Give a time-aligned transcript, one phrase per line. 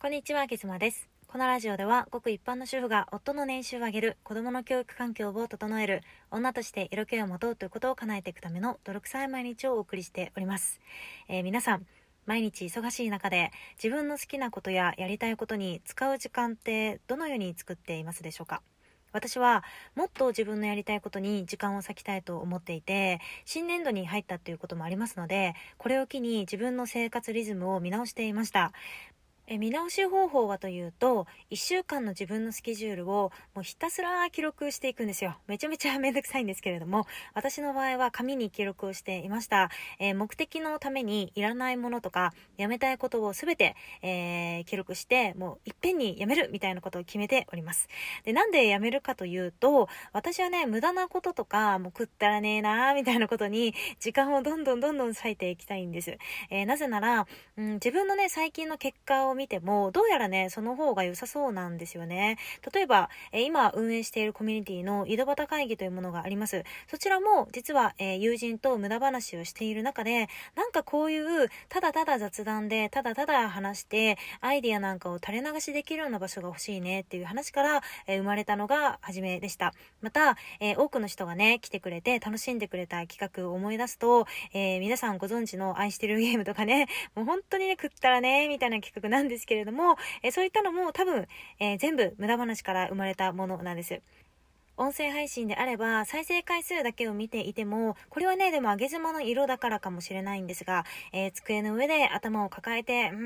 [0.00, 1.10] こんにちは、ゲズマです。
[1.28, 10.80] このラジオでは、ごく一般の主婦が夫の年収を上げる、子供の教育環境を整える、女として色気を持とうということを叶えていくための泥臭い毎日をお送りしております。
[11.28, 11.86] えー、皆さん、
[12.24, 18.62] 毎日忙しい中で自分の好きなことややりたいことに使う時間ってどのように作っていますでしょうか？
[19.12, 19.64] 私は
[19.96, 28.72] もっと自分のやりたいことに時間を割きたいと思っていて新年度に入ったっていうこともありますのでこれを機に自分の生活リズムを見直していました
[29.52, 35.38] え見直し方法はというと1週間の自分のスケジュールをもうひたすら記録していくんですよ。
[35.48, 47.88] めちゃめちゃ めんどくさいんですけれども私の場合は紙に記録をしていました、えー、目的のためにいらないものとかやめたいことを全て、えー、記録してもういっぺんにやめるみたいなことを決めております。
[48.22, 56.18] でなんでやめるかというと私はね無駄なこととかもう食ったらねえなーみたいなことに時間をどんどんどんどん割いていきたいんです、
[56.50, 62.36] えー、なぜなら、うん、自分のね最近の結果を見ても、どうやらね、その方が良さそうなんですよね。
[62.74, 66.62] 例えば、え今運営しているコミュニティの井戸端会議というものがあります。
[66.88, 79.72] そちらも、実は、え友人と無駄話をしている中で、なんかこういう、ただただ雑談で、ただただ話して、アイディアなんかを垂れ流しできるような場所が欲しいねっていう話から、え生まれたのが初めでした。
[80.02, 91.26] また、え多くの人がね、来てくれて楽しんでくれた企画を思い出すと、え、皆さんご存知の愛してるゲームとかね、もう本当にね、食ったらね、みたいな企画なんですけれども、えそういったのも多分、
[91.58, 94.00] え、全部無駄話から生まれたものなんです。
[94.80, 103.16] 音声配信であれば再生回数だけを見ていてもこれはねでも上げ妻の色だからかもしれないんですが、えー、机の上で頭を抱えてう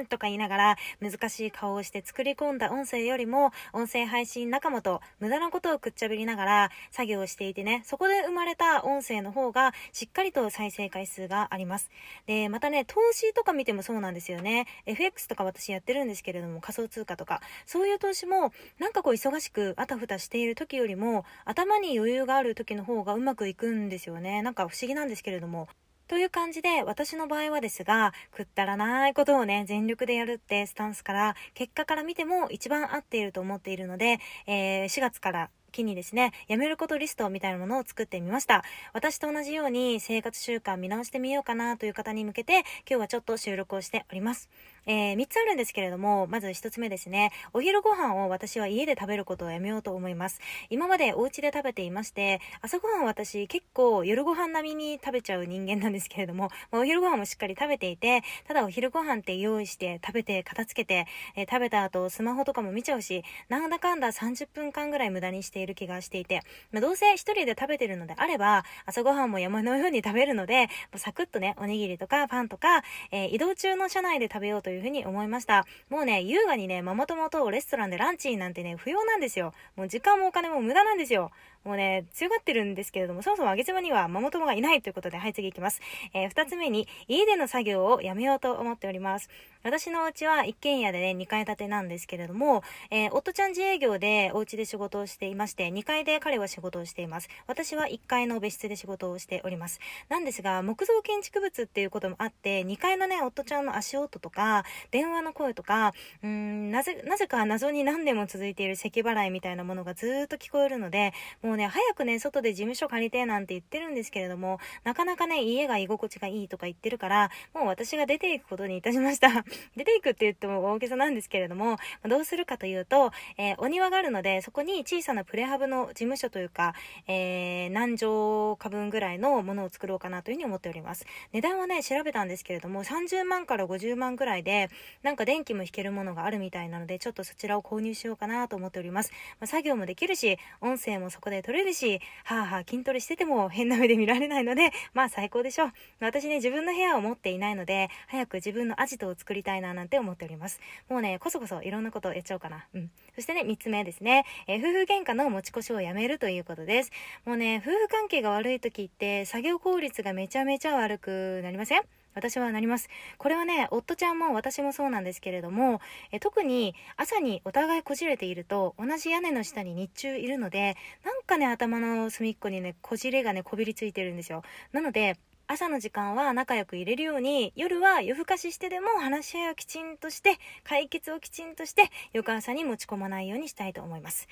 [0.00, 11.88] ーんとか言いながら難しい顔をして作り込んだ音声よりも音声配信仲間と無駄なことをくっちゃべりながら作業をしていてねそこで生まれた音声の方がしっかりと再生回数があります。
[12.26, 14.66] でまたね投資とか見てもそうなんですよね。
[14.86, 17.40] FX とか私やってるんですけれども仮想通貨とか。
[17.64, 24.42] そういう投資もなんかこう忙しくあたふたしている時よりも頭に余裕がある時の方がうまくいくんですよね。
[24.42, 25.68] なんか不思議なんですけれども。
[26.08, 38.64] という感じで私の場合はですがくったらないことをね全力でやるってスタンスから結果から見ても一番合っていると思っているので、えー、4月から機にですね、やめることリストみたいなものを作ってみました。
[38.94, 44.48] 私と同じように生活習慣見直してみようかなという方に向けて、今日はちょっと収録をしております。
[44.88, 47.32] えー、3つあるんですけれども、まず1つ目ですね。
[47.52, 50.40] お昼ご飯を私は家で食べることをやめようと思います。
[50.70, 75.66] 今までお家で食べていまして、朝ごはん私結構夜ご飯並みに食べちゃう人間なんですけれども、まあ、お昼ご飯もしっかり食べていて、ただお昼ご飯って用意して食べて片付けて、えー、食べた後スマホとかも見ちゃうし、なんだかんだ30分間ぐらい無駄にしているる気がしていて、まあ、どうせ一人で食べてるのであれば、朝ごはんも山のように食べるので、もうサクッとね、おにぎりとかパンとか、えー、移動中の車内で食べようというふうに思いました。
[75.90, 79.52] もうね、優雅にね、ママ友とレストランでランチなんてね、不要なんですよ。
[79.76, 81.30] もう時間もお金も無駄なんですよ。
[81.66, 85.80] もうね、強がってるんですけれども、そもそもあげ妻にはママ友がいないということで、はい、次行きます。
[86.14, 89.28] えー、二つ目に、家での作業をやめようと思っております。
[89.64, 92.62] 私のお家は一軒家でね、2階建てなんですけれども、
[92.92, 97.28] えー、夫ちゃん自営業でお家で仕事をしていまして、2階で彼は仕事をしています。
[97.48, 99.80] 私は1階の別室で仕事をしております。
[100.08, 111.12] なんですが、木造建築物っていうこともあって、2階のね、夫ちゃんの足音とか、電話の声とか、うーん、なぜ、なぜか謎に何年も続いている咳払いみたいなものがずっと聞こえるので、
[111.42, 119.28] もうね、早くね、外で事務所借りてなんて言ってるんですけれども、なかなかね、家が居心地がいいとか言ってるから、もう私が出ていくことにいたしました。
[119.76, 126.74] 出ていくって言っても大げさなんですけれども、どうするかというと、えー、お庭があるので、そこに小さなプレハブの事務所というか、
[127.06, 131.06] えー、何畳か分ぐらいのものを作ろうかなというふうに思っております。
[131.32, 134.70] 値段はね、調べたんですけれども、30万から50万ぐらいで、
[135.02, 139.10] なんか電気も引けるものがあるみたいなので、ちょっとそちらを購入しようかなと思っております。
[139.40, 145.72] まあ、作業もできるし、音声もそこで撮れるし、はあはあ筋トレしてても変な目で見られないので、 まあ最高でしょう。
[146.00, 150.60] 私ね、自分の部屋を持っていないので、早く自分のアジトを作りたいななんて思っております。
[150.88, 152.66] もうね、こそこそいろんなことをやっちゃおうかな。
[152.74, 152.90] うん。
[153.14, 154.24] そしてね、3つ目ですね。
[154.48, 156.90] えー、夫婦喧嘩の持ち越しをやめるということです。
[157.24, 162.05] もうね、夫婦関係が悪い時って、作業効率がめちゃめちゃ悪くなりません？
[162.16, 162.88] 私はなります。
[163.18, 165.80] これはね、夫ちゃんも私もそうなんですけれども、
[166.10, 174.42] え特に朝にお互いこじれていると、同じ屋根の下に日中いるので、なんかね、頭の隅っこにね、こじれがね、こびりついてるんですよ。
[174.72, 184.26] なので、朝の時間は仲良く入れるように、夜は夜更かししてでも話し合いをきちんとして、解決をきちんとして、翌朝に持ち込まないようにしたいと思います。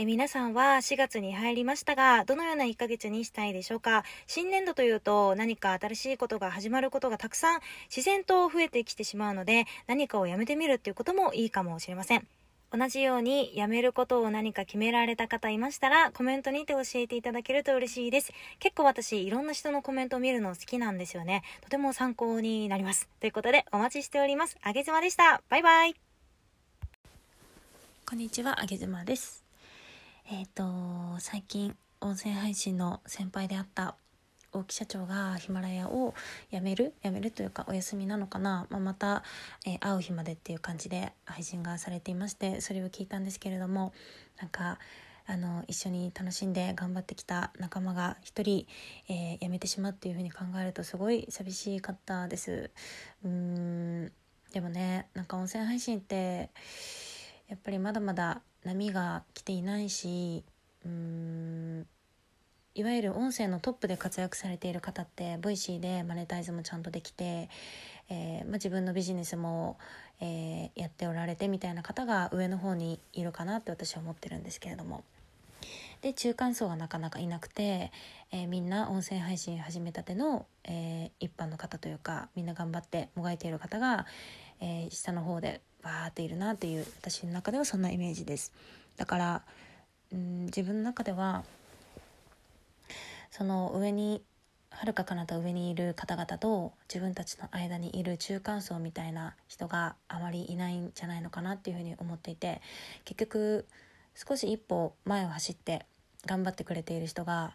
[0.00, 4.04] え皆さんは4月に入りましたが、どのような1ヶ月にしたいでしょうか？
[4.28, 12.24] 新年度というと何か新しいことが始まることがたくさん自然と増えてきてしまうので、何かをやめてみるっていうこともいいかもしれません。
[12.70, 18.32] 同じようにやめることを何か決められた方いましたらコメントにて教えていただけると嬉しいです。
[18.60, 21.42] 結構私いろんな人のコメントを見るの好きなんですよね。
[21.62, 23.08] とても参考になります。
[23.18, 24.58] ということでお待ちしております。
[24.62, 25.42] あげずまでした。
[25.48, 25.96] バイバイ。
[28.08, 29.47] こんにちはあげずまです。
[30.30, 33.94] えっ、ー、と最近音声配信の先輩であった
[34.52, 36.14] 大木社長がヒマラヤを
[36.52, 39.22] 辞める辞めるというかお休みなのかな、まあ、また、
[39.66, 43.94] えー、会う日までっていう感じで配信がされていましてそれを聞いたんですけれども
[44.38, 44.78] なんか
[45.26, 48.66] あの一緒に楽しんで頑張ってきた仲間が一人、
[49.08, 52.70] えー、辞めてしまうっていうふうに考えるとすごい寂しかったです。
[53.24, 54.12] うん。
[54.52, 56.50] でもねなんか音声配信って
[57.48, 60.44] やっぱりまだまだ波が来ていないし
[60.84, 61.86] うん
[62.74, 67.48] いわゆる音声のトップで活躍されている方って Voicy でマネタイズもちゃんとできて、
[68.08, 69.78] えー、まあ、自分のビジネスも、
[70.20, 75.02] えー、やっておられてみたいな方が上の方にいるかなって私は思ってるんですけれども。
[76.02, 77.90] で中間層がなかなかいなくて、
[78.30, 84.06] えー、みんな音声配信始めたての、え一般の方というかみんな頑張ってもがいている方が、
[84.60, 88.52] え下の方でバーっているなっていう私の中ではそんなイメージです。
[88.96, 89.42] だから
[90.12, 91.44] うん自分の中では
[93.30, 94.22] その上に
[94.70, 102.60] はるか彼方上にいる方々と自分たちの間にいる中間層みたいな人があまりいないんじゃないのかなっていうふうに思っていて
[103.04, 103.66] 結局
[104.14, 105.86] 少し一歩前を走って
[106.26, 107.54] 頑張ってくれている人が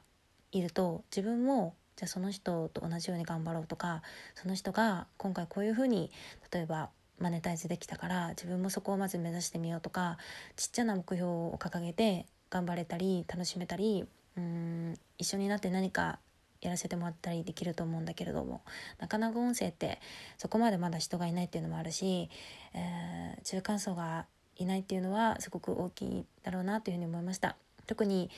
[0.52, 4.02] いると自分もじゃあその人と同じように頑張ろうとか
[4.36, 6.12] その人が今回こういうふうに
[6.52, 6.90] 例えば
[7.20, 10.18] マネタイズできたから自分もそこをまず目指してみようとか
[10.56, 14.06] ちっちゃな目標を掲げて頑張れたり楽しめたり
[14.38, 16.20] うん一緒になって何か
[16.62, 18.62] やらせてもらったりできると思うんだけれども
[19.00, 20.00] なかなか音声って
[20.38, 22.30] そこまでまだ人がいないっていうのもあるし、
[22.74, 24.26] えー、中間層が
[24.56, 27.58] いないっていうのはすごく大きいだろうなというふうに思いました。
[27.86, 28.30] 特に、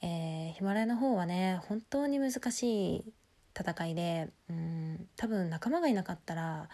[0.00, 3.04] ヒマラヤの方はね本当に難しい
[3.58, 6.68] 戦いでうん多分仲間がいなかったら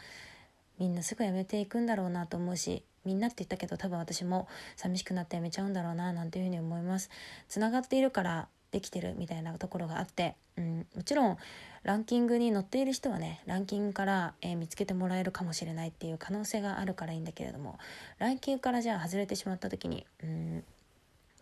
[0.78, 7.10] みんなすぐ辞めていくんだろうなと思うしみんなって言ったけど多分私も寂しくなって辞めちゃうんだろうななんていうふうに思います。
[7.48, 11.38] つながっているからできてるみたいなところがあって、うん、もちろん
[11.84, 17.78] ランキングに載っている人はねランキングから、えー、見つけてもらえるかもしれないっていう可能性があるからいいんだけれども
[18.18, 20.64] ランキングからじゃあ外れてしまった時に、うん、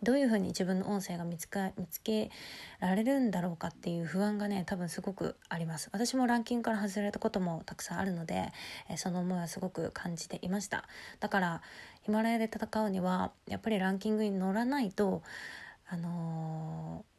[0.03, 2.29] どういうふうに自分の音声が見つか見つけ
[2.79, 5.89] られるんだろうかっていう不安がね多分すごくあります。
[5.91, 8.51] 私もランキングから外れたこともたくさんあるので、
[8.89, 10.85] え、その思いはすごく感じていました。
[11.19, 11.61] だから
[12.03, 15.23] ヒマラヤで戦うにはやっぱりランキングに乗らないと
[15.87, 17.17] あのー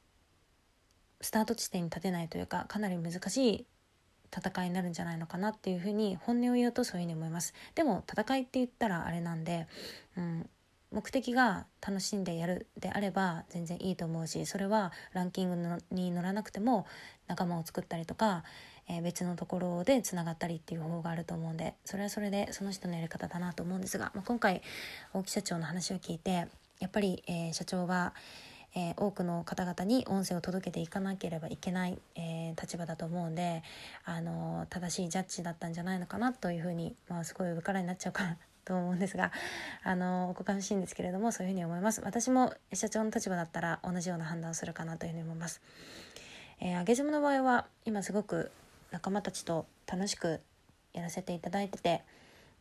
[1.21, 3.67] スタート地点に立てないというかかなり難しい
[4.35, 7.55] 戦いになるんじゃないのかなっていうふうに本音を言うとそういうふうに思います。
[7.75, 9.67] でも戦いって言ったらあれなんで、
[10.17, 10.51] うん、
[10.91, 16.87] 目的が楽しんでやるであれば全然いいと思うしそれはランキングに乗らなくても
[17.27, 18.43] 仲間を作ったりとか、
[18.89, 24.63] えー、別のところでつながったりっていう方法があると思うんでそれはそれでその人のやり方だなと思うんですが、まあ、今回
[25.13, 26.47] 大木社長の話を聞いて
[26.81, 28.15] やっぱり、えー、社長は
[28.75, 33.63] えー、多くの方々に音声を届けていかなければいけない、えー、立場だと思うんで、
[34.05, 38.37] あの正しいジャッジだったんじゃないのかなというふうに、まあ、すごい上からになっちゃうかな
[38.69, 39.33] と思うんですが、
[39.83, 45.61] あのおこがましいんですけれどもそういうふうに思います私も社長の立場だったら同じような判断をするかなというふうに思います。
[46.61, 48.51] えー、上げ島の場合は今すごく
[48.91, 50.41] 仲間たちと楽しく
[50.93, 52.03] やらせていただいてて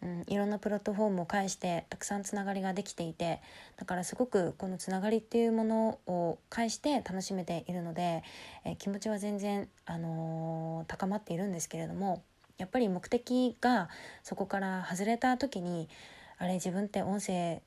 [0.04, 3.42] うん、いろんなプラットフォームを介してたくさんつながりができていて
[3.78, 8.24] だからすごくこのつながりっていうものを介して楽しめているので、
[8.64, 12.22] えー、気持ちは全然、あのー、高まっているんですけれども
[12.58, 13.90] やっぱり目的が
[14.24, 15.88] そこから外れた時に
[16.38, 17.62] あれ自分って音声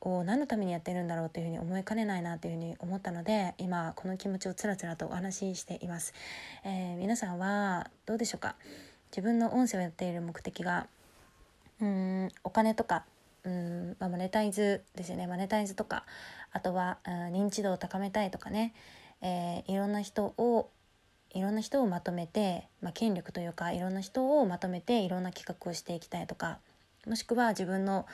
[0.00, 6.14] を何のためにやってるんだろうというふうに思いかねないなというふうに思ったので今この気持ちをつらつらとお話ししています、
[6.64, 8.56] えー、皆さんはどうでしょうか？
[9.10, 10.86] 自分の音声をやっている目的が
[11.80, 13.04] うんお金とか
[13.42, 15.26] うん、まあ、マネタイズですよね。
[15.26, 16.04] マネタイズとか
[16.52, 18.74] あとは、うん、認知度を高めたいとかね、
[19.22, 20.70] えー、いろんな人を
[21.32, 26.58] いろんな人をまとめて、まあ、権力というかいろんな人をまとめていろんな企画をしていきたいとか
[27.06, 28.06] もしくは自分の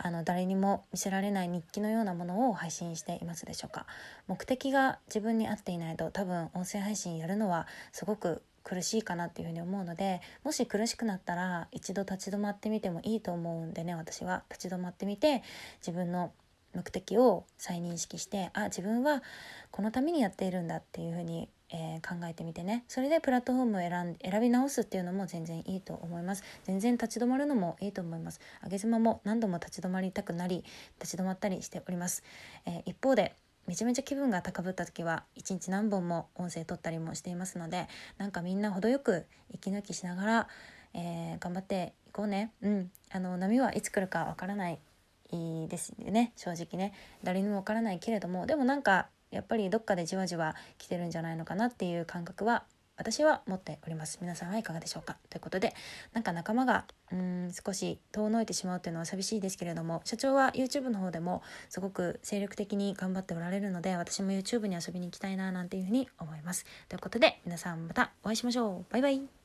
[0.00, 3.84] あの誰にも見せられない日記のようなものを配信していますでしょうか。
[4.28, 14.44] 目的が自分に合っていないと多分音声配信やるのはすごく苦しいかなっていうふうに思うのでもし苦しくなったら一度立ち止まってみてもいいと思うんでね私は。
[14.50, 15.42] 立ち止まってみて
[15.80, 16.30] 自分の
[16.76, 19.24] 目的を再認識してあ自分は
[19.72, 22.84] このためにやっているんだっていうふうに、えー、考えてみてね。
[22.88, 26.42] それでプラットフォームを選ん選び直すっていうのも全然いいと思います。
[26.64, 28.40] 全然立ち止まるのもいいと思います。
[28.62, 30.64] 上げ妻も何度も立ち止まりたくなり
[31.00, 32.22] 立ち止まったりしております、
[32.66, 33.34] えー、一方で
[33.66, 40.48] めちゃめちゃ気分が高ぶった時は一日何本も音声撮ったりもしていますのでなんかみんな程よく息抜きしながら、
[40.94, 42.50] えー、頑張っていこうね。
[42.62, 42.90] うん。
[43.10, 44.78] あの波はいつ来るかわからない
[45.30, 46.32] ですよね。
[46.36, 46.94] 正直ね。
[47.22, 48.46] 誰にもわからないけれども。
[48.46, 52.64] でもなんかやっぱりどっかでじわじわ来てるんじゃないのかなっていう感覚は
[52.96, 54.18] 私は持っております。
[54.20, 55.18] 皆さんはいかがでしょうか？
[55.30, 55.72] ということで
[56.14, 66.66] なんか仲間がうん少し遠のいてしまうっていうのは寂しいですけれども社長は YouTube の方でもすごく精力的に頑張っておられるので私も YouTube に遊びに行きたいななんていうふうに思います。
[66.88, 68.92] ということで皆さんまたお会いしましょう。
[68.92, 69.37] バイバイ。